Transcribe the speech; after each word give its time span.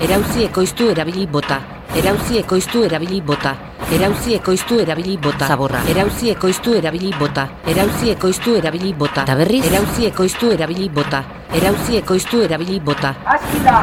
Erauzi 0.00 0.44
ekoiztu 0.44 0.86
erabili 0.90 1.26
bota. 1.26 1.58
Erauzi 1.94 2.38
ekoiztu 2.38 2.84
erabili 2.86 3.20
bota. 3.20 3.50
Erauzi 3.92 4.34
ekoiztu 4.34 4.78
erabili 4.80 5.18
bota. 5.18 5.46
Zaborra. 5.46 5.82
Erauzi 5.92 6.30
ekoiztu 6.32 6.74
erabili 6.78 7.12
bota. 7.18 7.46
Erauzi 7.68 8.10
ekoiztu 8.14 8.54
erabili 8.56 8.94
bota. 8.94 9.24
Ta 9.28 9.36
berriz? 9.36 9.66
Erauzi 9.68 10.06
ekoiztu 10.08 10.52
erabili 10.56 10.88
bota. 10.88 11.22
Erauzi 11.52 11.96
ekoiztu 12.00 12.42
erabili 12.46 12.80
bota. 12.80 13.14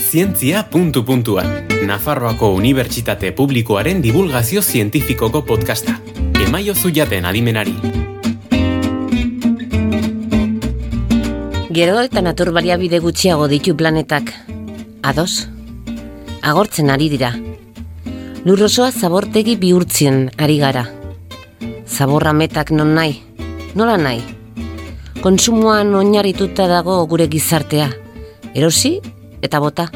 Zientzia 0.10 0.64
puntu 0.72 1.04
puntuan. 1.06 1.68
Nafarroako 1.86 2.56
Unibertsitate 2.58 3.30
Publikoaren 3.38 4.02
divulgazio 4.02 4.66
zientifikoko 4.66 5.46
podcasta. 5.46 6.00
Emaio 6.48 6.74
zuiaten 6.74 7.30
adimenari. 7.30 8.03
Gero 11.74 11.96
eta 12.06 12.22
natur 12.22 12.52
baliabide 12.54 13.00
gutxiago 13.02 13.48
ditu 13.50 13.74
planetak. 13.74 14.28
Ados? 15.02 15.48
Agortzen 16.46 16.92
ari 16.94 17.08
dira. 17.10 17.32
Lurrosoa 18.46 18.92
zabortegi 18.92 19.56
bihurtzen 19.58 20.28
ari 20.38 20.60
gara. 20.62 20.84
Zaborra 21.90 22.30
metak 22.38 22.70
non 22.70 22.94
nahi? 22.94 23.16
Nola 23.74 23.96
nahi? 23.98 24.22
Konsumoan 25.24 25.96
oinarrituta 25.98 26.68
dago 26.70 27.00
gure 27.10 27.26
gizartea. 27.26 27.88
Erosi 28.54 29.00
eta 29.42 29.62
bota. 29.64 29.88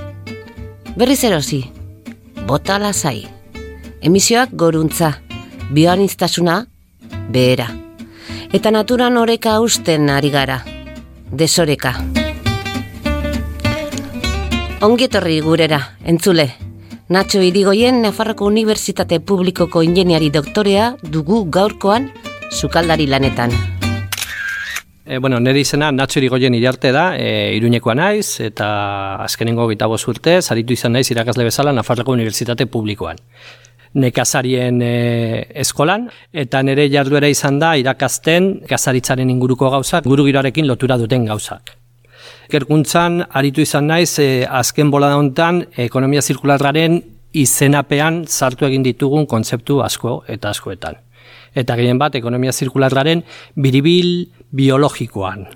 Berriz 0.96 1.20
erosi. 1.30 1.60
Bota 2.48 2.80
lasai. 2.82 3.28
Emisioak 4.02 4.50
goruntza. 4.58 5.12
Bioaniztasuna 5.70 6.58
behera. 7.30 7.70
Eta 8.50 8.74
naturan 8.74 9.22
oreka 9.22 9.54
hausten 9.60 10.10
ari 10.10 10.34
gara 10.34 10.58
desoreka. 11.32 11.96
Ongietorri 14.82 15.40
gurera, 15.42 15.98
entzule. 16.06 16.54
Nacho 17.10 17.42
Irigoyen 17.42 18.02
Nafarroko 18.02 18.46
Unibertsitate 18.46 19.20
Publikoko 19.20 19.82
Ingeniari 19.82 20.30
Doktorea 20.30 20.96
dugu 21.02 21.46
gaurkoan 21.50 22.12
sukaldari 22.52 23.08
lanetan. 23.08 23.52
E, 25.06 25.18
bueno, 25.18 25.40
nire 25.40 25.62
izena 25.64 25.92
Nacho 25.92 26.20
Irigoyen 26.20 26.54
irarte 26.54 26.92
da, 26.92 27.16
e, 27.18 27.56
iruñekoa 27.56 27.96
naiz, 27.96 28.42
eta 28.44 29.16
azkenengo 29.24 29.70
gita 29.70 29.88
urte, 29.88 30.42
zaritu 30.42 30.74
izan 30.74 30.94
naiz 30.94 31.10
irakasle 31.12 31.44
bezala 31.44 31.72
Nafarroko 31.72 32.12
Unibertsitate 32.12 32.66
Publikoan 32.66 33.18
nekazarien 33.94 34.82
e, 34.82 35.48
eskolan, 35.64 36.08
eta 36.34 36.62
nire 36.64 36.88
jarduera 36.92 37.30
izan 37.32 37.60
da 37.60 37.76
irakazten 37.80 38.54
nekazaritzaren 38.62 39.30
inguruko 39.30 39.70
gauzak, 39.74 40.06
guru 40.06 40.28
giroarekin 40.28 40.68
lotura 40.68 40.98
duten 40.98 41.26
gauzak. 41.26 41.76
Gerkuntzan, 42.52 43.24
aritu 43.32 43.62
izan 43.62 43.88
naiz, 43.92 44.18
e, 44.20 44.46
azken 44.46 44.92
bola 44.92 45.14
hontan 45.18 45.66
ekonomia 45.78 46.22
zirkularraren 46.22 47.02
izenapean 47.38 48.24
sartu 48.28 48.66
egin 48.68 48.86
ditugun 48.86 49.28
kontzeptu 49.28 49.82
asko 49.84 50.22
eta 50.32 50.54
askoetan. 50.56 50.98
Eta 51.58 51.76
gehien 51.80 52.00
bat, 52.00 52.16
ekonomia 52.16 52.54
zirkularraren 52.54 53.24
biribil 53.56 54.28
biologikoan. 54.56 55.48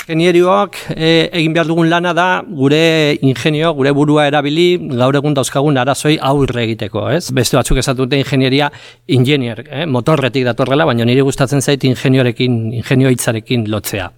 Ingenierioak 0.00 0.76
e, 0.96 1.28
egin 1.38 1.52
behar 1.54 1.68
dugun 1.68 1.90
lana 1.90 2.12
da 2.16 2.42
gure 2.42 3.18
ingenio, 3.22 3.72
gure 3.76 3.92
burua 3.94 4.26
erabili 4.26 4.78
gaur 4.96 5.14
egun 5.14 5.36
dauzkagun 5.36 5.78
arazoi 5.78 6.16
aurre 6.30 6.64
egiteko, 6.64 7.04
ez? 7.12 7.30
Beste 7.36 7.58
batzuk 7.58 7.78
esatu 7.78 8.06
dute 8.06 8.18
ingenieria 8.18 8.70
ingenier, 9.06 9.62
eh? 9.68 9.84
motorretik 9.86 10.46
datorrela, 10.48 10.86
baina 10.88 11.04
nire 11.04 11.22
gustatzen 11.22 11.62
zait 11.62 11.84
ingeniorekin, 11.84 12.72
ingenio 12.80 13.12
hitzarekin 13.12 13.68
lotzea. 13.70 14.10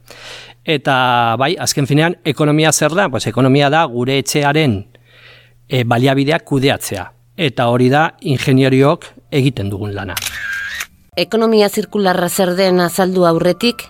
Eta 0.65 0.95
bai, 1.39 1.57
azken 1.59 1.89
finean, 1.91 2.17
ekonomia 2.25 2.73
zer 2.73 2.95
da? 2.95 3.09
Pues, 3.11 3.27
ekonomia 3.27 3.69
da 3.71 3.83
gure 3.91 4.21
etxearen 4.23 4.79
e, 5.69 5.83
baliabideak 5.85 6.47
kudeatzea. 6.47 7.09
Eta 7.37 7.67
hori 7.73 7.89
da 7.91 8.13
ingenieriok 8.21 9.09
egiten 9.35 9.73
dugun 9.73 9.97
lana. 9.97 10.15
Ekonomia 11.19 11.69
zirkularra 11.69 12.29
zer 12.31 12.55
den 12.57 12.81
azaldu 12.81 13.27
aurretik, 13.29 13.83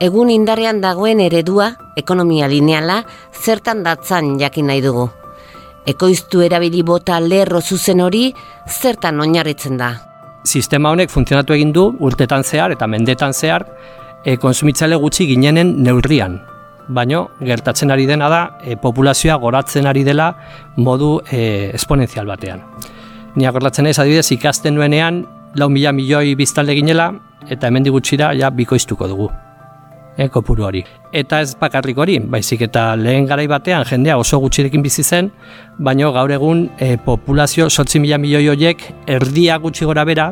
egun 0.00 0.30
indarrean 0.32 0.80
dagoen 0.80 1.20
eredua, 1.20 1.74
ekonomia 1.96 2.48
lineala, 2.48 3.02
zertan 3.36 3.84
datzan 3.84 4.38
jakin 4.40 4.70
nahi 4.70 4.80
dugu. 4.84 5.08
Ekoiztu 5.88 6.40
erabili 6.44 6.82
bota 6.84 7.18
lerro 7.20 7.60
zuzen 7.60 8.00
hori, 8.00 8.30
zertan 8.68 9.20
oinarritzen 9.20 9.76
da. 9.80 9.90
Sistema 10.44 10.92
honek 10.94 11.12
funtzionatu 11.12 11.52
egin 11.52 11.72
du 11.76 11.90
urtetan 12.00 12.44
zehar 12.44 12.72
eta 12.72 12.88
mendetan 12.88 13.34
zehar 13.36 13.66
e, 14.24 14.36
konsumitzale 14.40 14.96
gutxi 14.96 15.26
ginenen 15.28 15.74
neurrian. 15.84 16.38
Baino, 16.88 17.26
gertatzen 17.44 17.92
ari 17.92 18.06
dena 18.08 18.30
da, 18.32 18.40
e, 18.64 18.78
populazioa 18.80 19.36
goratzen 19.42 19.86
ari 19.86 20.04
dela 20.04 20.30
modu 20.76 21.18
e, 21.28 21.70
esponentzial 21.76 22.26
batean. 22.26 22.64
Ni 23.36 23.46
akordatzen 23.46 23.86
ez, 23.86 23.98
adibidez, 24.00 24.30
ikasten 24.32 24.74
nuenean, 24.74 25.22
lau 25.60 25.68
mila 25.68 25.92
milioi 25.92 26.34
biztalde 26.40 26.74
ginela, 26.74 27.12
eta 27.48 27.68
hemen 27.68 27.84
digutxira 27.84 28.32
ja 28.38 28.50
bikoiztuko 28.50 29.08
dugu 29.12 29.30
e, 30.20 30.28
kopuru 30.28 30.66
hori. 30.68 30.82
Eta 31.16 31.40
ez 31.40 31.54
bakarrik 31.58 31.98
hori, 31.98 32.18
baizik 32.20 32.66
eta 32.68 32.90
lehen 33.00 33.26
garai 33.30 33.46
batean 33.50 33.86
jendea 33.88 34.18
oso 34.20 34.38
gutxirekin 34.42 34.82
bizi 34.84 35.02
zen, 35.02 35.30
baino 35.78 36.12
gaur 36.12 36.32
egun 36.36 36.66
e, 36.78 36.96
populazio 37.04 37.70
8 37.70 38.02
mila 38.02 38.18
milioi 38.20 38.48
horiek 38.52 38.84
erdia 39.08 39.56
gutxi 39.58 39.88
gora 39.88 40.04
bera, 40.04 40.30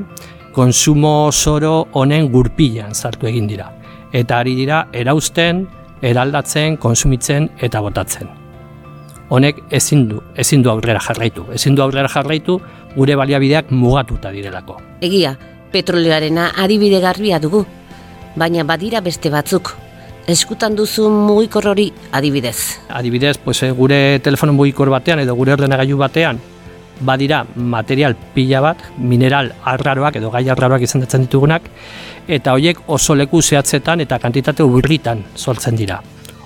konsumo 0.52 1.30
soro 1.32 1.88
honen 1.92 2.28
gurpilan 2.32 2.94
sartu 2.94 3.28
egin 3.30 3.48
dira. 3.48 3.70
Eta 4.12 4.40
ari 4.42 4.54
dira 4.58 4.86
erausten, 4.92 5.66
eraldatzen, 6.02 6.76
konsumitzen 6.76 7.50
eta 7.60 7.80
botatzen. 7.84 8.28
Honek 9.28 9.58
ezin 9.76 10.06
du, 10.08 10.22
ezin 10.40 10.62
du 10.64 10.70
aurrera 10.72 11.00
jarraitu. 11.04 11.44
Ezin 11.52 11.74
du 11.76 11.82
aurrera 11.84 12.08
jarraitu 12.08 12.56
gure 12.96 13.16
baliabideak 13.16 13.70
mugatuta 13.70 14.32
direlako. 14.32 14.78
Egia, 15.04 15.34
petroleoarena 15.72 16.52
adibide 16.64 17.00
garbia 17.04 17.38
dugu, 17.38 17.66
baina 18.36 18.64
badira 18.64 19.00
beste 19.00 19.30
batzuk. 19.30 19.74
Eskutan 20.28 20.76
duzu 20.76 21.08
mugikor 21.08 21.68
hori 21.68 21.92
adibidez. 22.12 22.80
Adibidez, 22.88 23.38
pues, 23.38 23.62
eh, 23.62 23.70
gure 23.70 24.20
telefono 24.20 24.52
mugikor 24.52 24.90
batean 24.90 25.20
edo 25.20 25.34
gure 25.34 25.52
ordenagailu 25.52 25.96
batean 25.96 26.38
badira 27.00 27.46
material 27.54 28.16
pila 28.34 28.60
bat, 28.60 28.82
mineral 28.98 29.52
arraroak 29.64 30.16
edo 30.16 30.30
gai 30.30 30.48
arraroak 30.48 30.82
izan 30.82 31.04
ditugunak, 31.04 31.62
eta 32.26 32.52
horiek 32.52 32.78
oso 32.86 33.14
leku 33.14 33.42
zehatzetan 33.42 34.00
eta 34.00 34.18
kantitate 34.18 34.62
urritan 34.62 35.24
sortzen 35.36 35.76
dira. 35.76 36.00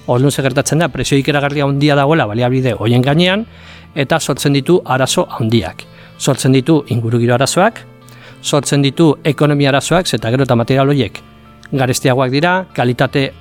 Orduan 0.06 0.30
gertatzen 0.30 0.78
da, 0.78 0.88
presio 0.88 1.18
ikeragarria 1.18 1.64
handia 1.64 1.96
dagoela 1.96 2.26
baliabide 2.26 2.74
hoien 2.74 3.02
gainean, 3.02 3.46
eta 3.94 4.20
sortzen 4.20 4.52
ditu 4.52 4.80
arazo 4.84 5.26
handiak. 5.30 5.84
Sortzen 6.18 6.52
ditu 6.52 6.84
ingurugiro 6.88 7.34
arazoak, 7.34 7.80
sortzen 8.42 8.82
ditu 8.82 9.16
ekonomia 9.24 9.70
arazoak, 9.70 10.12
eta 10.12 10.30
gero 10.30 10.44
eta 10.44 10.56
material 10.56 10.88
horiek 10.88 11.31
garestiagoak 11.72 12.30
dira, 12.30 12.52
kalitate 12.74 13.32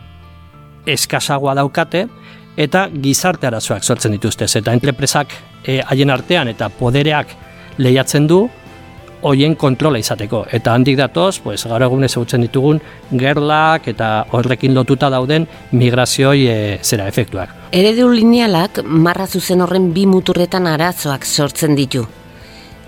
eskasagoa 0.88 1.56
daukate, 1.60 2.08
eta 2.58 2.88
gizarte 3.04 3.48
arazoak 3.48 3.84
sortzen 3.84 4.16
dituzte. 4.16 4.48
Eta 4.60 4.74
entrepresak 4.74 5.36
e, 5.64 5.82
haien 5.82 6.10
artean 6.10 6.52
eta 6.52 6.70
podereak 6.70 7.36
lehiatzen 7.78 8.28
du, 8.28 8.48
hoien 9.22 9.56
kontrola 9.56 10.00
izateko. 10.02 10.46
Eta 10.52 10.74
handik 10.74 10.98
datoz, 10.98 11.40
pues, 11.44 11.64
gaur 11.70 11.84
egun 11.86 12.04
ez 12.04 12.14
ditugun, 12.16 12.82
gerlak 13.12 13.88
eta 13.88 14.26
horrekin 14.32 14.74
lotuta 14.74 15.10
dauden 15.10 15.48
migrazioi 15.72 16.48
e, 16.48 16.80
zera 16.82 17.08
efektuak. 17.08 17.50
Eredu 17.72 18.10
linealak 18.10 18.82
marra 18.84 19.28
zuzen 19.28 19.62
horren 19.62 19.94
bi 19.94 20.06
muturretan 20.06 20.68
arazoak 20.68 21.26
sortzen 21.26 21.76
ditu. 21.76 22.08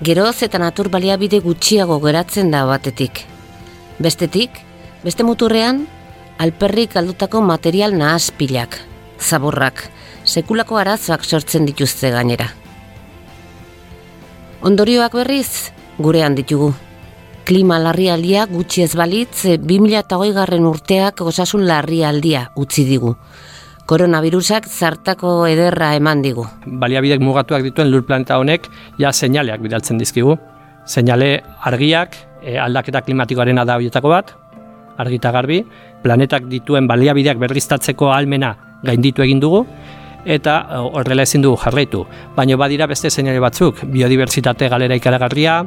Geroz 0.01 0.44
eta 0.44 0.60
natur 0.60 0.90
baliabide 0.90 1.40
gutxiago 1.40 2.00
geratzen 2.00 2.51
da 2.51 2.66
batetik. 2.66 3.25
Bestetik, 4.00 4.50
Beste 5.04 5.26
muturrean, 5.28 5.82
alperrik 6.40 6.94
aldutako 6.96 7.42
material 7.44 7.92
nahazpilak, 8.00 8.78
zaborrak, 9.20 9.82
sekulako 10.24 10.78
arazoak 10.80 11.26
sortzen 11.28 11.66
dituzte 11.68 12.12
gainera. 12.14 12.48
Ondorioak 14.64 15.14
berriz, 15.20 15.74
gurean 16.00 16.36
ditugu. 16.36 16.74
klima 17.44 17.76
larrialdia 17.78 18.46
gutxi 18.48 18.84
ez 18.84 18.94
balitz, 18.96 19.44
2008 19.60 20.32
garren 20.34 20.66
urteak 20.66 21.20
osasun 21.22 21.66
larrialdia 21.68 22.46
utzi 22.56 22.86
digu. 22.88 23.18
Koronavirusak 23.86 24.70
zartako 24.70 25.46
ederra 25.48 25.94
eman 25.96 26.22
digu. 26.24 26.46
Baliabidek 26.66 27.20
mugatuak 27.20 27.64
dituen 27.64 27.92
lur 27.92 28.06
planeta 28.08 28.38
honek 28.40 28.70
ja 28.98 29.12
seinaleak 29.12 29.60
bidaltzen 29.60 30.00
dizkigu. 30.00 30.38
Seinale 30.86 31.44
argiak, 31.60 32.16
e, 32.42 32.58
aldaketa 32.58 33.02
klimatikoaren 33.02 33.60
da 33.60 33.76
horietako 33.76 34.10
bat, 34.10 34.34
argita 34.98 35.31
garbi, 35.31 35.63
planetak 36.04 36.48
dituen 36.51 36.88
baliabideak 36.88 37.38
berriztatzeko 37.42 38.12
almena 38.12 38.56
gainditu 38.84 39.24
egin 39.24 39.40
dugu, 39.40 39.66
eta 40.25 40.57
e, 40.69 40.81
horrela 40.98 41.24
ezin 41.24 41.44
dugu 41.44 41.57
jarraitu. 41.63 42.06
Baina 42.36 42.57
badira 42.57 42.88
beste 42.88 43.10
seinale 43.10 43.40
batzuk, 43.44 43.84
biodibertsitate 43.92 44.69
galera 44.69 44.95
ikaragarria, 44.95 45.62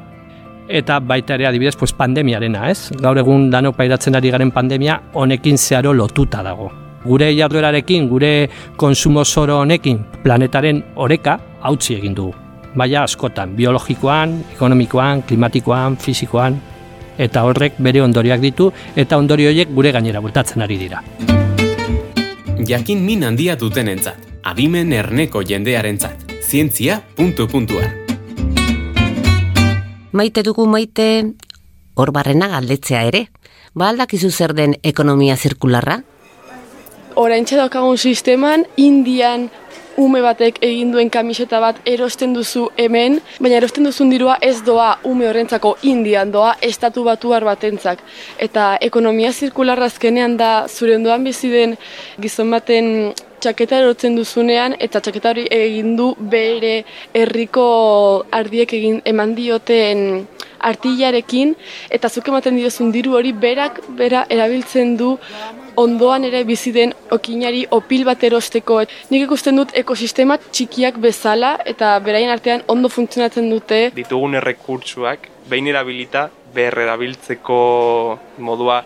eta 0.69 0.99
baita 1.01 1.35
ere 1.35 1.47
adibidez 1.47 1.77
pues, 1.77 1.93
pandemiarena, 1.93 2.71
ez? 2.71 2.91
Gaur 3.01 3.19
egun 3.19 3.51
danok 3.51 3.77
pairatzen 3.77 4.17
ari 4.17 4.33
garen 4.35 4.51
pandemia 4.51 5.01
honekin 5.15 5.59
zeharo 5.59 5.93
lotuta 5.95 6.43
dago. 6.43 6.71
Gure 7.07 7.31
jarduerarekin, 7.37 8.09
gure 8.11 8.49
konsumo 8.77 9.25
zoro 9.25 9.61
honekin 9.61 10.01
planetaren 10.25 10.83
oreka 10.97 11.39
hautsi 11.63 11.95
egin 11.95 12.17
dugu. 12.17 12.35
Baina 12.77 13.05
askotan, 13.07 13.55
biologikoan, 13.57 14.35
ekonomikoan, 14.53 15.23
klimatikoan, 15.23 15.97
fisikoan, 15.97 16.59
eta 17.19 17.45
horrek 17.45 17.79
bere 17.79 18.03
ondoriak 18.03 18.41
ditu, 18.41 18.71
eta 18.97 19.19
ondori 19.19 19.47
horiek 19.47 19.73
gure 19.75 19.93
gainera 19.93 20.21
bultatzen 20.21 20.63
ari 20.63 20.79
dira. 20.79 21.03
Jakin 22.67 23.05
min 23.05 23.25
handia 23.25 23.57
duten 23.57 23.89
entzat, 23.89 24.19
adimen 24.43 24.93
erneko 24.93 25.43
jendearentzat, 25.43 26.33
zientzia 26.43 27.03
puntu 27.15 27.47
puntuan. 27.47 27.93
Maite 30.13 30.43
dugu 30.43 30.67
maite 30.67 31.35
hor 31.95 32.13
barrena 32.13 32.49
galdetzea 32.49 33.03
ere. 33.05 33.27
Ba 33.77 33.91
aldakizu 33.91 34.31
zer 34.31 34.55
den 34.57 34.77
ekonomia 34.83 35.37
zirkularra? 35.37 36.01
Oraintxe 37.17 37.57
daukagun 37.57 37.99
sisteman, 37.99 38.65
Indian 38.77 39.51
ume 39.97 40.21
batek 40.23 40.59
egin 40.65 40.93
duen 40.93 41.11
kamiseta 41.11 41.61
bat 41.61 41.81
erosten 41.89 42.35
duzu 42.37 42.69
hemen, 42.77 43.21
baina 43.41 43.61
erosten 43.61 43.85
duzun 43.89 44.11
dirua 44.13 44.37
ez 44.41 44.61
doa 44.65 44.97
ume 45.05 45.29
horrentzako 45.29 45.77
Indian 45.83 46.33
doa 46.33 46.55
estatu 46.61 47.05
batuar 47.05 47.45
batentzak. 47.45 48.03
Eta 48.39 48.77
ekonomia 48.81 49.33
zirkularra 49.33 49.89
azkenean 49.93 50.37
da 50.37 50.51
zure 50.69 50.97
ondoan 50.97 51.25
bizi 51.25 51.51
den 51.53 51.77
gizon 52.21 52.51
baten 52.51 52.93
txaketa 53.41 53.81
erotzen 53.83 54.17
duzunean 54.17 54.75
eta 54.81 55.01
txaketa 55.01 55.33
hori 55.35 55.45
egin 55.53 55.95
du 55.99 56.13
bere 56.33 56.85
herriko 57.15 57.67
ardiek 58.39 58.73
egin 58.79 59.03
eman 59.13 59.35
dioten 59.37 60.27
artillarekin 60.71 61.55
eta 61.99 62.09
zuk 62.09 62.33
ematen 62.33 62.57
diozun 62.59 62.93
diru 62.95 63.15
hori 63.19 63.33
berak 63.47 63.83
bera 64.01 64.25
erabiltzen 64.37 64.97
du 64.97 65.17
ondoan 65.77 66.25
ere 66.29 66.43
bizi 66.49 66.73
den 66.73 66.93
okinari 67.15 67.67
opil 67.71 68.05
bat 68.09 68.23
erosteko. 68.25 68.81
Nik 69.11 69.27
ikusten 69.27 69.57
dut 69.61 69.75
ekosistema 69.77 70.39
txikiak 70.39 70.99
bezala 71.03 71.57
eta 71.65 71.95
beraien 72.05 72.33
artean 72.33 72.65
ondo 72.73 72.89
funtzionatzen 72.93 73.51
dute. 73.53 73.81
Ditugun 73.97 74.39
errekurtsuak 74.41 75.31
behin 75.51 75.71
erabilita 75.71 76.29
berre 76.55 76.87
erabiltzeko 76.87 77.59
modua 78.39 78.81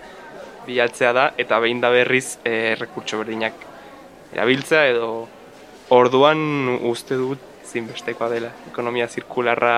bilatzea 0.66 1.12
da 1.16 1.26
eta 1.38 1.60
behin 1.62 1.80
da 1.80 1.90
berriz 1.94 2.38
e, 2.44 2.74
errekurtso 2.74 3.20
berdinak 3.22 3.54
erabiltzea 4.34 4.84
edo 4.92 5.10
orduan 5.94 6.42
uste 6.90 7.18
dut 7.18 7.46
zinbestekoa 7.70 8.28
dela 8.34 8.52
ekonomia 8.70 9.08
zirkularra 9.08 9.74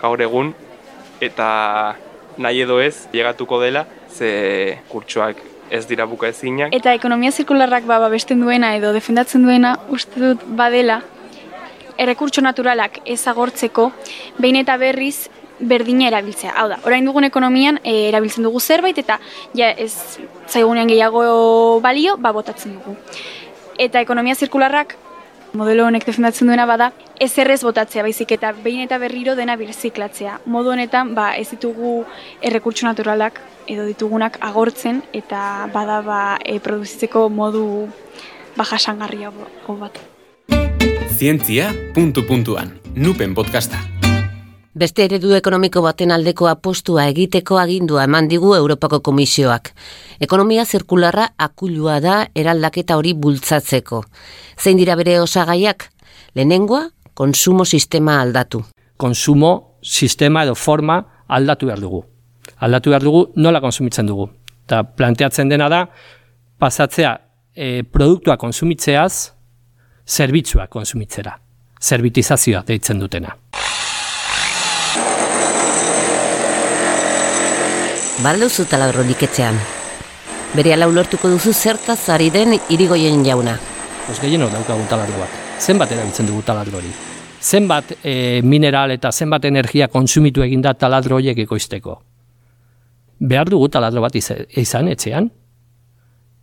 gaur 0.00 0.24
egun 0.28 0.52
eta 1.20 1.48
nahi 2.38 2.62
edo 2.64 2.80
ez 2.80 3.08
llegatuko 3.12 3.60
dela 3.60 3.86
ze 4.10 4.78
kurtsuak 4.88 5.51
ez 5.72 5.86
dira 5.88 6.04
buka 6.06 6.28
ezinak. 6.28 6.74
Eta 6.76 6.92
ekonomia 6.94 7.32
zirkularrak 7.32 7.86
baba 7.88 8.10
besten 8.12 8.40
duena 8.44 8.74
edo 8.76 8.92
defendatzen 8.92 9.44
duena 9.46 9.76
uste 9.88 10.20
dut 10.20 10.44
badela 10.58 11.00
errekurtso 11.96 12.44
naturalak 12.44 13.00
ezagortzeko 13.16 13.90
behin 14.38 14.60
eta 14.60 14.76
berriz 14.76 15.28
berdina 15.60 16.08
erabiltzea. 16.10 16.52
Hau 16.58 16.66
da, 16.72 16.80
orain 16.88 17.06
dugun 17.06 17.24
ekonomian 17.24 17.78
e, 17.84 18.08
erabiltzen 18.10 18.44
dugu 18.44 18.60
zerbait 18.60 18.98
eta 18.98 19.20
ja 19.54 19.70
ez 19.70 20.18
zaigunean 20.48 20.90
gehiago 20.90 21.80
balio, 21.84 22.16
ba 22.18 22.32
botatzen 22.36 22.76
dugu 22.78 22.96
eta 23.78 24.00
ekonomia 24.00 24.34
zirkularrak 24.34 24.96
modelo 25.52 25.86
honek 25.86 26.06
defendatzen 26.06 26.48
duena 26.48 26.66
bada 26.66 26.90
ez 27.20 27.32
errez 27.38 27.60
botatzea 27.62 28.02
baizik 28.02 28.32
eta 28.36 28.52
behin 28.64 28.82
eta 28.86 28.98
berriro 28.98 29.34
dena 29.36 29.56
birziklatzea. 29.56 30.38
Modu 30.46 30.72
honetan 30.72 31.14
ba, 31.14 31.32
ez 31.36 31.50
ditugu 31.52 32.02
errekurtso 32.40 32.86
naturalak 32.88 33.40
edo 33.70 33.86
ditugunak 33.86 34.38
agortzen 34.40 35.02
eta 35.12 35.68
bada 35.74 36.00
ba, 36.02 36.22
e, 36.44 36.58
produzitzeko 36.58 37.28
modu 37.28 37.64
ba, 38.56 38.64
jasangarriago 38.64 39.78
bat. 39.78 40.00
Zientzia 41.12 41.70
puntu 41.94 42.26
puntuan, 42.26 42.78
nupen 42.96 43.34
podcasta. 43.34 43.91
Beste 44.72 45.04
eredu 45.04 45.34
ekonomiko 45.36 45.82
baten 45.84 46.14
aldeko 46.14 46.46
apostua 46.48 47.02
egiteko 47.10 47.58
agindua 47.60 48.06
eman 48.08 48.28
digu 48.28 48.54
Europako 48.56 49.02
Komisioak. 49.04 49.68
Ekonomia 50.24 50.64
zirkularra 50.64 51.26
akulua 51.36 51.98
da 52.00 52.14
eraldaketa 52.34 52.96
hori 52.96 53.12
bultzatzeko. 53.12 54.00
Zein 54.56 54.80
dira 54.80 54.96
bere 54.96 55.18
osagaiak? 55.20 55.90
Lehenengoa, 56.34 56.86
konsumo 57.12 57.66
sistema 57.66 58.20
aldatu. 58.22 58.62
Konsumo 58.96 59.76
sistema 59.82 60.46
edo 60.48 60.54
forma 60.54 61.02
aldatu 61.28 61.68
behar 61.68 61.84
dugu. 61.84 62.00
Aldatu 62.64 62.96
behar 62.96 63.04
dugu 63.04 63.26
nola 63.36 63.60
konsumitzen 63.60 64.08
dugu. 64.08 64.30
Eta 64.64 64.84
planteatzen 64.84 65.52
dena 65.52 65.68
da, 65.68 65.84
pasatzea 66.58 67.12
e, 67.52 67.82
produktua 67.82 68.38
konsumitzeaz, 68.40 69.34
zerbitzua 70.08 70.70
konsumitzera. 70.72 71.36
Zerbitizazioa 71.82 72.64
deitzen 72.64 73.04
dutena. 73.04 73.36
Balduzu 78.22 78.68
taladronik 78.70 79.24
etxean. 79.26 79.56
Bere 80.54 80.70
ala 80.76 80.86
ulertuko 80.86 81.26
duzu 81.32 81.50
zertaz 81.52 82.04
ari 82.14 82.28
den 82.30 82.52
irigoien 82.70 83.24
jauna. 83.26 83.56
Os 84.10 84.20
gehieno 84.22 84.46
daukagu 84.52 84.84
taladro 84.86 85.18
bat. 85.18 85.32
Zenbat 85.58 85.90
erabiltzen 85.90 86.28
dugu 86.30 86.44
taladro 86.46 86.78
hori? 86.78 86.92
Zenbat 87.42 87.96
e, 88.04 88.38
mineral 88.46 88.94
eta 88.94 89.10
zenbat 89.10 89.44
energia 89.50 89.88
konsumitu 89.88 90.46
eginda 90.46 90.74
taladro 90.74 91.18
horiek 91.18 91.42
ekoizteko? 91.48 91.98
Behar 93.18 93.50
dugu 93.50 93.66
taladro 93.68 94.06
bat 94.06 94.14
izan 94.14 94.94
etxean? 94.94 95.30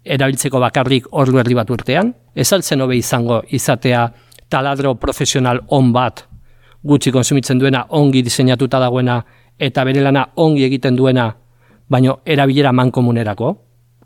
Erabiltzeko 0.04 0.60
bakarrik 0.60 1.08
ordu 1.12 1.40
erdi 1.40 1.56
bat 1.56 1.72
urtean? 1.72 2.12
Ez 2.36 2.52
altzen 2.52 2.82
hobe 2.82 3.00
izango 3.00 3.44
izatea 3.56 4.10
taladro 4.50 4.98
profesional 5.00 5.64
on 5.68 5.94
bat 5.96 6.26
gutxi 6.84 7.12
konsumitzen 7.12 7.60
duena, 7.60 7.86
ongi 7.90 8.22
diseinatuta 8.24 8.80
dagoena 8.80 9.22
eta 9.60 9.84
bere 9.88 10.04
lana 10.04 10.28
ongi 10.36 10.68
egiten 10.68 10.96
duena 10.96 11.36
baino 11.90 12.20
erabilera 12.26 12.72
mankomunerako, 12.72 13.54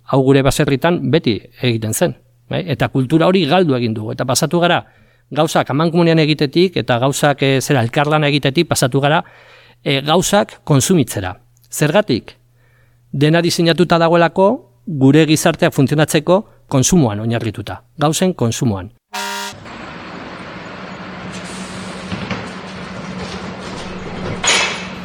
hau 0.04 0.22
gure 0.24 0.42
baserritan 0.44 1.00
beti 1.12 1.38
egiten 1.62 1.94
zen. 1.94 2.16
Bai? 2.50 2.63
Eta 2.68 2.90
kultura 2.90 3.28
hori 3.28 3.46
galdu 3.48 3.75
egin 3.75 3.94
dugu. 3.94 4.12
Eta 4.16 4.25
pasatu 4.25 4.60
gara, 4.60 4.84
gauzak 5.32 5.70
amankomunean 5.72 6.20
egitetik, 6.24 6.78
eta 6.78 7.00
gauzak 7.00 7.44
e, 7.44 7.60
zera 7.62 7.84
elkarlan 7.84 8.24
egitetik, 8.30 8.68
pasatu 8.70 9.02
gara, 9.04 9.24
e, 9.84 10.02
gauzak 10.02 10.60
konsumitzera. 10.63 11.36
Zergatik, 11.72 12.36
dena 13.12 13.42
diseinatuta 13.42 13.98
dagoelako, 14.02 14.50
gure 14.86 15.25
gizarteak 15.25 15.74
funtzionatzeko, 15.74 16.44
konsumoan 16.68 17.24
oinarrituta. 17.24 17.82
Gauzen 18.00 18.34
konsumoan. 18.34 18.92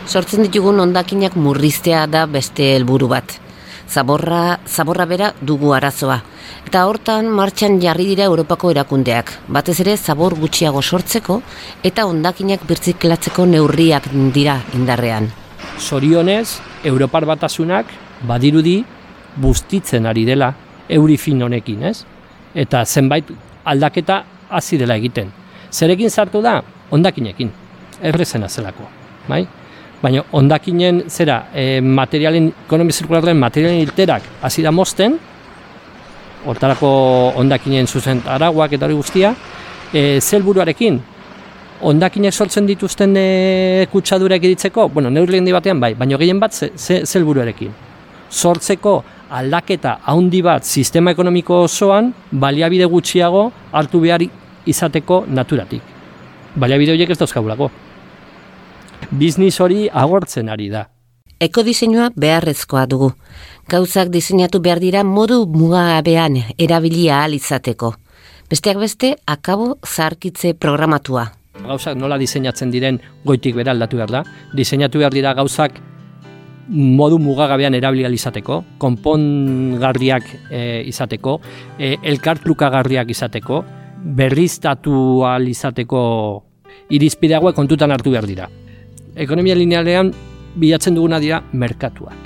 Sortzen 0.09 0.47
ditugun 0.47 0.81
ondakinak 0.81 1.35
murriztea 1.37 2.07
da 2.09 2.25
beste 2.27 2.73
helburu 2.75 3.11
bat. 3.13 3.35
Zaborra, 3.89 4.59
zaborra 4.67 5.05
bera 5.09 5.33
dugu 5.41 5.75
arazoa. 5.77 6.19
Eta 6.69 6.85
hortan 6.89 7.29
martxan 7.33 7.79
jarri 7.81 8.07
dira 8.09 8.25
Europako 8.29 8.71
erakundeak, 8.73 9.33
batez 9.49 9.79
ere 9.85 9.97
zabor 9.97 10.37
gutxiago 10.41 10.83
sortzeko 10.83 11.41
eta 11.85 12.07
ondakinak 12.09 12.65
birtziklatzeko 12.69 13.47
neurriak 13.47 14.09
dira 14.33 14.59
indarrean. 14.77 15.29
Sorionez, 15.79 16.59
Europar 16.85 17.27
batasunak 17.29 17.93
badirudi 18.29 18.83
bustitzen 19.37 20.07
ari 20.07 20.25
dela 20.25 20.55
eurifin 20.89 21.43
honekin, 21.43 21.85
ez? 21.85 22.05
Eta 22.55 22.85
zenbait 22.85 23.29
aldaketa 23.65 24.23
hasi 24.49 24.81
dela 24.81 24.97
egiten. 24.97 25.33
Zerekin 25.71 26.11
sartu 26.11 26.41
da? 26.43 26.63
Ondakinekin. 26.91 27.53
Errezena 28.01 28.49
zelako, 28.49 28.89
bai? 29.29 29.47
Baina 30.03 30.23
ondakinen 30.33 31.03
zera 31.09 31.47
e, 31.55 31.81
materialen 31.81 32.53
ekonomia 32.67 32.93
zirkularren 32.93 33.37
materialen 33.37 33.81
ilterak 33.83 34.23
hasi 34.43 34.63
da 34.63 34.71
mozten 34.71 35.19
hortarako 36.47 36.89
ondakinen 37.37 37.87
zuzen 37.87 38.23
araguak 38.27 38.73
eta 38.73 38.87
hori 38.87 38.95
guztia 38.95 39.35
e, 39.93 40.21
zelburuarekin 40.21 41.01
ondakinek 41.81 42.35
sortzen 42.35 42.67
dituzten 42.67 43.15
e, 43.17 43.87
kutsadura 43.93 44.37
ekiditzeko, 44.39 44.89
bueno, 44.89 45.11
neurri 45.11 45.41
batean 45.53 45.81
bai, 45.81 45.95
baina 45.95 46.19
gehien 46.19 46.41
bat 46.41 46.53
ze, 46.53 46.73
ze, 46.77 47.05
zelburuarekin. 47.07 47.71
Sortzeko 48.31 49.03
aldaketa 49.31 49.99
handi 50.05 50.43
bat 50.43 50.65
sistema 50.65 51.11
ekonomiko 51.11 51.63
osoan 51.63 52.13
baliabide 52.33 52.85
gutxiago 52.87 53.51
hartu 53.73 54.01
behar 54.01 54.23
izateko 54.67 55.25
naturatik. 55.29 55.83
Baliabide 56.57 56.93
horiek 56.93 57.11
ez 57.11 57.19
dauzkagulako. 57.19 57.71
Biznis 59.11 59.61
hori 59.61 59.89
agortzen 59.93 60.49
ari 60.49 60.69
da. 60.69 60.89
Ekodiseinua 61.41 62.11
beharrezkoa 62.19 62.85
dugu. 62.91 63.13
Gauzak 63.71 64.11
diseinatu 64.11 64.61
behar 64.61 64.81
dira 64.83 65.05
modu 65.05 65.45
mugagabean 65.47 66.37
erabilia 66.59 67.21
ahal 67.21 67.37
izateko. 67.37 67.95
Besteak 68.51 68.79
beste, 68.81 69.15
akabo 69.27 69.77
zarkitze 69.87 70.55
programatua. 70.55 71.29
Gauzak 71.59 71.97
nola 71.99 72.19
diseinatzen 72.19 72.71
diren 72.73 72.99
goitik 73.25 73.55
bera 73.55 73.75
aldatu 73.77 74.01
behar 74.01 74.11
da. 74.11 74.25
Diseinatu 74.57 74.99
behar 74.99 75.15
dira 75.15 75.35
gauzak 75.35 75.79
modu 76.69 77.19
mugagabean 77.19 77.75
erabilia 77.75 78.11
izateko, 78.13 78.63
konpongarriak 78.79 80.25
e, 80.51 80.83
izateko, 80.91 81.41
e, 81.79 81.97
elkartrukagarriak 82.03 83.11
izateko, 83.11 83.63
berriztatu 84.19 85.25
izateko 85.49 86.03
irizpide 86.91 87.41
kontutan 87.55 87.91
hartu 87.91 88.11
behar 88.11 88.27
dira. 88.27 88.49
Ekonomia 89.19 89.57
linealean 89.59 90.13
bilatzen 90.63 90.95
duguna 90.95 91.19
dira 91.19 91.41
merkatuak, 91.53 92.19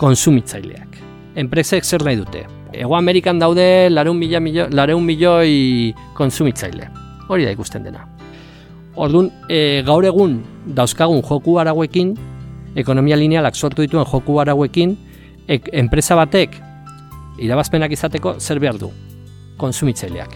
konsumitzaileak. 0.00 0.96
Enpresek 1.38 1.84
zer 1.86 2.02
nahi 2.02 2.18
dute? 2.18 2.42
Ego 2.74 2.96
Amerikan 2.96 3.38
daude 3.38 3.88
lareun, 3.90 4.18
mila, 4.18 4.40
milio, 4.42 4.66
lareun 4.74 5.04
milioi 5.06 5.94
konsumitzaile. 6.18 6.88
Hori 7.28 7.46
da 7.46 7.52
ikusten 7.54 7.86
dena. 7.86 8.02
Orduan, 8.98 9.30
e, 9.48 9.82
gaur 9.86 10.04
egun 10.04 10.40
dauzkagun 10.66 11.22
joku 11.22 11.58
arauekin, 11.62 12.16
ekonomia 12.74 13.16
linealak 13.16 13.54
sortu 13.54 13.86
dituen 13.86 14.06
joku 14.10 14.40
arauekin, 14.42 14.96
ek, 15.46 15.70
enpresa 15.72 16.18
batek 16.18 16.58
irabazpenak 17.38 17.94
izateko 17.94 18.34
zer 18.40 18.58
behar 18.58 18.78
du? 18.82 18.90
Konsumitzaileak, 19.62 20.34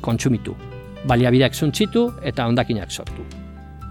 kontsumitu. 0.00 0.56
Baliabideak 1.04 1.52
zuntzitu 1.54 2.08
eta 2.24 2.46
ondakinak 2.48 2.90
sortu. 2.90 3.26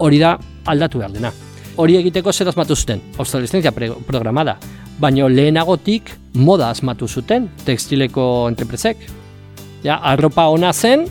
Hori 0.02 0.18
da 0.18 0.34
aldatu 0.66 0.98
behar 0.98 1.12
dena. 1.12 1.32
Hori 1.76 1.96
egiteko 1.96 2.32
zer 2.32 2.48
asmatu 2.48 2.76
zuten, 2.76 3.00
obsolescentzia 3.18 3.72
programada, 3.72 4.58
baino 5.00 5.28
lehenagotik 5.28 6.12
moda 6.34 6.68
asmatu 6.70 7.08
zuten 7.08 7.48
tekstileko 7.64 8.48
entrepresek. 8.50 9.08
Ja, 9.82 9.96
arropa 10.12 10.46
ona 10.52 10.72
zen, 10.72 11.06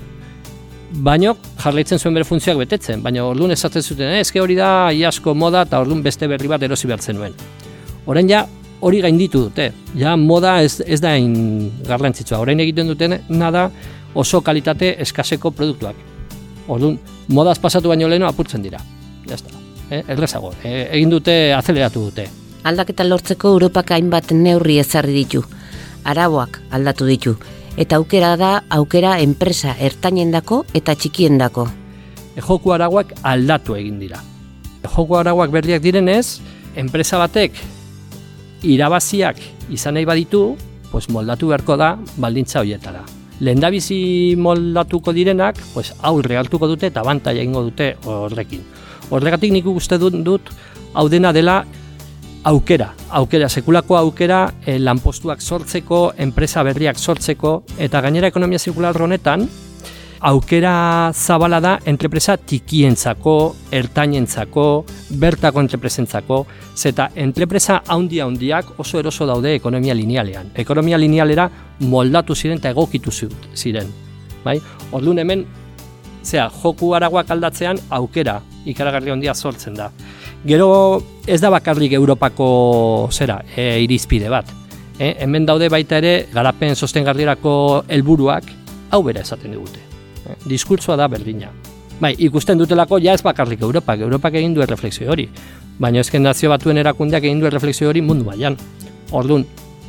baino 0.92 1.36
jarraitzen 1.64 2.00
zuen 2.00 2.16
bere 2.16 2.28
funtzioak 2.28 2.60
betetzen, 2.62 3.02
baina 3.04 3.26
orduan 3.26 3.52
esatzen 3.52 3.82
zuten, 3.84 4.08
eh, 4.08 4.22
ezke 4.22 4.42
hori 4.42 4.56
da 4.56 4.92
iasko 4.92 5.34
moda 5.34 5.66
eta 5.68 5.82
orduan 5.82 6.04
beste 6.04 6.28
berri 6.28 6.48
bat 6.48 6.64
erosi 6.64 6.88
behartzen 6.88 7.18
nuen. 7.18 7.34
Orain 8.06 8.30
ja 8.30 8.46
hori 8.82 9.02
gainditu 9.02 9.46
dute, 9.48 9.72
ja 9.96 10.16
moda 10.18 10.62
ez, 10.62 10.82
ez 10.86 11.00
da 11.02 11.16
in 11.16 11.72
garrantzitsua, 11.88 12.40
orain 12.40 12.60
egiten 12.60 12.88
duten 12.88 13.20
nada 13.30 13.70
oso 14.16 14.42
kalitate 14.42 14.96
eskaseko 15.02 15.52
produktuak. 15.52 15.96
Orduan, 16.68 16.98
modaz 17.28 17.60
pasatu 17.60 17.90
baino 17.90 18.08
leheno 18.08 18.28
apurtzen 18.28 18.62
dira. 18.62 18.80
Ja 19.32 19.36
está. 19.36 19.56
Eh, 19.90 20.04
errezago, 20.12 20.52
eh, 20.64 20.90
egin 20.92 21.10
dute 21.10 21.54
azeleratu 21.56 22.02
dute. 22.10 22.26
Aldaketa 22.68 23.06
lortzeko 23.08 23.54
Europak 23.56 23.94
hainbat 23.96 24.34
neurri 24.36 24.76
ezarri 24.80 25.14
ditu. 25.24 25.44
Arauak 26.04 26.60
aldatu 26.76 27.08
ditu 27.08 27.38
eta 27.80 27.96
aukera 27.96 28.34
da 28.36 28.52
aukera 28.70 29.20
enpresa 29.24 29.76
ertainendako 29.80 30.66
eta 30.76 30.96
txikiendako. 30.96 31.68
E, 32.36 32.42
joku 32.44 32.74
arauak 32.76 33.14
aldatu 33.24 33.78
egin 33.80 34.02
dira. 34.02 34.20
E, 34.82 34.90
joku 34.90 35.16
arauak 35.16 35.54
berriak 35.54 35.84
direnez, 35.84 36.42
enpresa 36.76 37.22
batek 37.22 37.56
irabaziak 38.68 39.40
izan 39.72 39.96
nahi 39.96 40.06
baditu, 40.06 40.58
pues 40.92 41.08
moldatu 41.10 41.54
beharko 41.54 41.80
da 41.80 41.96
baldintza 42.18 42.60
horietara. 42.60 43.06
Lehendabizi 43.42 44.36
moldatuko 44.38 45.16
direnak, 45.16 45.58
pues 45.74 45.96
aurre 46.04 46.38
hartuko 46.38 46.68
dute 46.68 46.92
eta 46.92 47.02
bantaia 47.08 47.42
egingo 47.42 47.64
dute 47.72 47.96
horrekin. 48.04 48.68
Horregatik 49.12 49.52
nik 49.52 49.68
uste 49.68 50.00
dut, 50.00 50.16
dut 50.24 50.52
hau 50.96 51.08
dena 51.12 51.34
dela 51.36 51.62
aukera, 52.44 52.94
aukera, 53.10 53.50
sekulako 53.50 53.98
aukera 53.98 54.46
e, 54.66 54.80
lanpostuak 54.80 55.42
sortzeko, 55.42 56.14
enpresa 56.18 56.64
berriak 56.64 56.98
sortzeko, 56.98 57.62
eta 57.78 58.02
gainera 58.02 58.32
ekonomia 58.32 58.60
zirkular 58.60 58.98
honetan, 58.98 59.46
aukera 60.22 61.12
zabala 61.14 61.60
da 61.62 61.80
entrepresa 61.86 62.38
tikientzako, 62.38 63.36
ertainentzako, 63.72 64.66
bertako 65.22 65.64
entrepresentzako, 65.66 66.46
zeta 66.76 67.10
entrepresa 67.16 67.82
haundi 67.88 68.22
handiak 68.22 68.80
oso 68.80 69.00
eroso 69.00 69.26
daude 69.26 69.56
ekonomia 69.56 69.98
linealean. 69.98 70.54
Ekonomia 70.56 70.98
linealera 70.98 71.50
moldatu 71.80 72.36
ziren 72.36 72.62
eta 72.62 72.70
egokitu 72.70 73.12
ziren. 73.12 73.90
Bai? 74.46 74.60
Orduan 74.92 75.20
hemen, 75.22 75.46
zera, 76.24 76.50
joku 76.62 76.94
aragoak 76.98 77.30
aldatzean 77.34 77.82
aukera 77.90 78.40
ikaragarri 78.66 79.12
handia 79.12 79.34
sortzen 79.34 79.76
da. 79.76 79.90
Gero 80.46 81.02
ez 81.28 81.40
da 81.42 81.50
bakarrik 81.54 81.94
Europako 81.94 83.10
zera, 83.12 83.42
e, 83.56 83.82
irizpide 83.84 84.30
bat. 84.30 84.50
E, 85.00 85.16
hemen 85.24 85.46
daude 85.46 85.70
baita 85.70 85.98
ere 86.02 86.28
garapen 86.34 86.76
sostengarrirako 86.76 87.54
helburuak 87.88 88.50
hau 88.92 89.04
bera 89.04 89.22
esaten 89.22 89.52
digute. 89.52 89.80
E, 90.26 90.38
diskurtsoa 90.46 90.98
da 90.98 91.08
berdina. 91.08 91.52
Bai, 92.02 92.16
ikusten 92.18 92.58
dutelako 92.58 92.98
ja 92.98 93.14
ez 93.14 93.22
bakarrik 93.22 93.62
Europak, 93.62 94.00
Europak 94.02 94.34
egin 94.40 94.56
du 94.56 94.64
erreflexio 94.66 95.12
hori. 95.14 95.28
Baina 95.82 96.02
ezken 96.02 96.24
nazio 96.26 96.50
batuen 96.50 96.80
erakundeak 96.82 97.24
egin 97.24 97.42
du 97.42 97.50
erreflexio 97.50 97.90
hori 97.90 98.02
mundu 98.02 98.26
baian. 98.26 98.58
Orduan, 99.12 99.46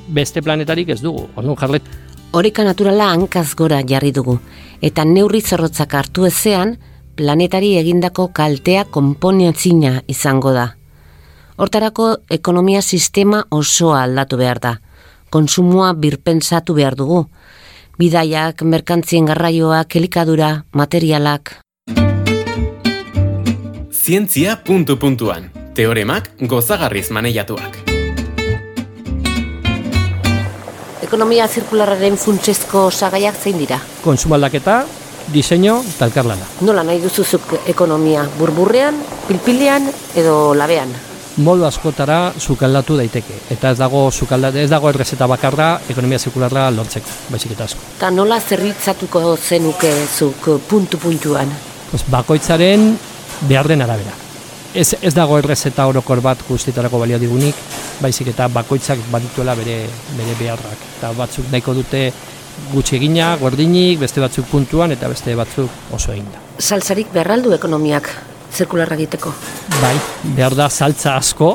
beste 0.09 0.43
planetarik 0.43 0.93
ez 0.93 1.01
dugu. 1.01 1.25
Orduan, 1.37 1.57
jarlet. 1.57 1.89
Horika 2.33 2.65
naturala 2.65 3.11
hankaz 3.13 3.55
gora 3.57 3.81
jarri 3.89 4.13
dugu. 4.13 4.39
Eta 4.81 5.05
neurri 5.09 5.41
zorrotzak 5.41 5.95
hartu 5.95 6.27
ezean, 6.29 6.77
planetari 7.17 7.77
egindako 7.79 8.29
kaltea 8.33 8.85
konponetzina 8.85 10.01
izango 10.09 10.53
da. 10.53 10.69
Hortarako 11.57 12.17
ekonomia 12.31 12.83
sistema 12.83 13.45
osoa 13.51 14.03
aldatu 14.03 14.37
behar 14.41 14.61
da. 14.61 14.77
Konsumua 15.31 15.93
birpentsatu 15.95 16.75
behar 16.75 16.97
dugu. 16.97 17.27
Bidaiak, 17.99 18.63
merkantzien 18.63 19.29
garraioak, 19.29 19.97
elikadura, 19.97 20.65
materialak. 20.73 21.59
Zientzia 23.93 24.57
puntu 24.67 24.97
puntuan. 24.97 25.51
Teoremak 25.75 26.33
gozagarriz 26.49 27.11
maneiatuak. 27.11 27.79
Ekonomia 31.03 31.47
zirkularraren 31.49 32.17
funtsezko 32.17 32.91
sagaiak 32.91 33.37
zein 33.37 33.59
dira? 33.61 33.79
Konsumaldaketa, 34.03 34.83
diseño 35.33 35.83
eta 35.95 36.07
elkarlana. 36.07 36.47
Nola 36.61 36.83
nahi 36.83 37.01
duzuzuk 37.01 37.55
ekonomia? 37.67 38.27
Burburrean, 38.39 38.99
pilpilean 39.29 39.89
edo 40.17 40.55
labean? 40.55 40.93
Modu 41.43 41.65
askotara 41.65 42.33
zukaldatu 42.39 42.97
daiteke. 42.99 43.39
Eta 43.55 43.71
ez 43.73 43.79
dago 43.79 44.11
zukaldatu, 44.13 44.59
ez 44.61 44.69
dago 44.71 44.91
errezeta 44.91 45.27
bakarra 45.27 45.69
ekonomia 45.89 46.19
zirkularra 46.19 46.67
lortzeko, 46.71 47.09
baizik 47.33 47.55
eta 47.55 47.65
asko. 47.65 47.81
Eta 47.97 48.11
nola 48.11 48.41
zerritzatuko 48.41 49.37
zenuke 49.37 49.93
zuk 50.13 50.51
puntu-puntuan? 50.69 51.49
Pues 51.91 52.05
bakoitzaren 52.11 52.93
behar 53.49 53.69
den 53.69 53.83
arabera. 53.83 54.13
Ez, 54.75 54.95
ez 55.01 55.15
dago 55.15 55.39
errezeta 55.39 55.87
orokor 55.87 56.21
bat 56.25 56.45
guztietarako 56.49 57.01
balio 57.01 57.19
digunik, 57.21 57.57
baizik 58.01 58.29
eta 58.33 58.49
bakoitzak 58.49 59.01
badituela 59.13 59.55
bere, 59.57 59.83
bere 60.17 60.37
beharrak. 60.39 60.87
Eta 60.99 61.13
batzuk 61.17 61.49
nahiko 61.53 61.75
dute 61.81 62.07
gutxi 62.73 62.97
egina, 62.97 63.35
gordinik, 63.41 64.01
beste 64.03 64.21
batzuk 64.23 64.49
puntuan 64.51 64.93
eta 64.95 65.09
beste 65.13 65.35
batzuk 65.39 65.95
oso 65.95 66.13
egin 66.13 66.29
da. 66.33 66.43
Saltzarik 66.59 67.13
beharraldu 67.13 67.53
ekonomiak 67.57 68.11
zirkularra 68.53 68.97
egiteko? 68.99 69.33
Bai, 69.81 69.95
behar 70.37 70.55
da 70.57 70.69
saltza 70.71 71.17
asko, 71.17 71.55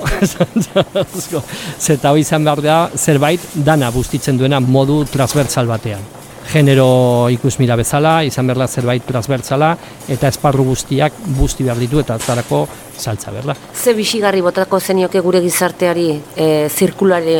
zeta 1.88 2.12
hori 2.12 2.26
izan 2.26 2.46
behar 2.48 2.62
da 2.66 2.78
zerbait 2.98 3.44
dana 3.54 3.92
bustitzen 3.94 4.38
duena 4.38 4.60
modu 4.60 5.04
transbertsal 5.12 5.70
batean. 5.70 6.06
Genero 6.48 7.28
ikusmira 7.34 7.76
bezala, 7.76 8.22
izan 8.24 8.48
behar 8.48 8.62
da 8.64 8.68
zerbait 8.72 9.04
transbertsala, 9.06 9.74
eta 10.08 10.32
esparru 10.32 10.64
guztiak 10.70 11.20
busti 11.38 11.66
behar 11.68 11.82
ditu 11.82 12.00
eta 12.00 12.18
zarako 12.18 12.64
saltza 12.98 13.34
behar 13.36 13.52
da. 13.52 13.58
Ze 13.76 13.94
bisigarri 13.94 14.42
botako 14.42 14.80
zenioke 14.80 15.22
gure 15.22 15.44
gizarteari 15.44 16.08
e, 16.16 16.48
zirkulare 16.72 17.38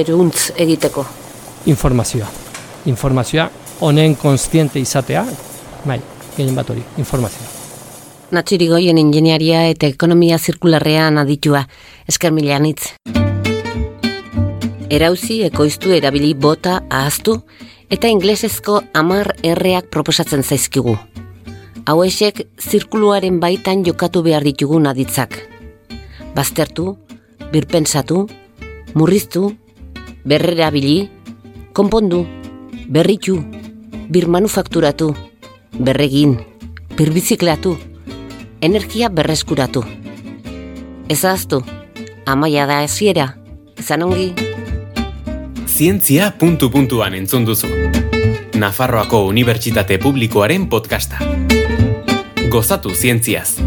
eruntz 0.00 0.50
egiteko? 0.56 1.06
Informazioa 1.66 2.45
informazioa 2.86 3.50
honen 3.80 4.16
konstiente 4.16 4.80
izatea, 4.80 5.26
bai, 5.84 6.00
gehien 6.36 6.54
bat 6.56 6.70
hori, 6.70 6.84
informazioa. 6.98 7.52
Natxiri 8.34 8.66
goien 8.66 8.98
ingeniaria 8.98 9.66
eta 9.70 9.86
ekonomia 9.86 10.38
zirkularrean 10.38 11.18
aditua, 11.18 11.66
esker 12.08 12.32
milean 12.34 12.66
itz. 12.66 12.94
Erauzi, 14.90 15.42
ekoiztu, 15.46 15.92
erabili, 15.94 16.32
bota, 16.34 16.80
ahaztu, 16.90 17.40
eta 17.90 18.08
inglesezko 18.10 18.80
amar 18.94 19.32
erreak 19.46 19.90
proposatzen 19.94 20.42
zaizkigu. 20.42 20.96
Hauesek 21.86 22.42
zirkuluaren 22.58 23.38
baitan 23.38 23.84
jokatu 23.86 24.24
behar 24.26 24.42
ditugun 24.46 24.88
aditzak. 24.90 25.36
Baztertu, 26.34 26.96
birpensatu, 27.52 28.24
murriztu, 28.94 29.52
berrerabili, 30.26 31.08
konpondu, 31.72 32.24
berritu, 32.88 33.44
birmanufakturatu, 34.08 35.14
berregin, 35.78 36.38
birbiziklatu, 36.96 37.78
energia 38.60 39.08
berreskuratu. 39.08 39.84
Ezaztu, 41.08 41.62
amaia 42.26 42.66
da 42.66 42.82
eziera, 42.82 43.34
izan 43.78 44.06
ongi. 44.06 44.32
Zientzia 45.66 46.32
puntu-puntuan 46.38 47.14
entzun 47.14 47.44
duzu. 47.44 47.68
Nafarroako 48.56 49.26
Unibertsitate 49.28 49.98
Publikoaren 50.00 50.68
podcasta. 50.72 51.20
Gozatu 52.48 52.94
zientziaz. 52.94 53.65